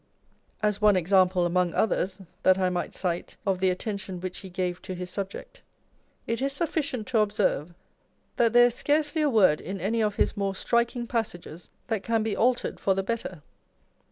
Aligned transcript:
As 0.63 0.81
one 0.81 0.95
example 0.95 1.45
among 1.45 1.75
others 1.75 2.19
that 2.41 2.57
I 2.57 2.71
might 2.71 2.95
cite 2.95 3.35
of 3.45 3.59
the 3.59 3.69
attention 3.69 4.19
which 4.19 4.39
he 4.39 4.49
gave 4.49 4.81
to 4.81 4.95
his 4.95 5.11
subject, 5.11 5.61
it 6.25 6.41
is 6.41 6.53
sufficient 6.53 7.05
to 7.09 7.19
observe, 7.19 7.71
that 8.37 8.51
there 8.51 8.65
is 8.65 8.73
scarcely 8.73 9.21
a 9.21 9.29
word 9.29 9.61
in 9.61 9.79
any 9.79 10.01
of 10.01 10.15
his 10.15 10.35
more 10.35 10.55
striking 10.55 11.05
passages 11.05 11.69
that 11.85 12.01
can 12.01 12.23
be 12.23 12.35
altered 12.35 12.79
for 12.79 12.95
the 12.95 13.03
better. 13.03 13.43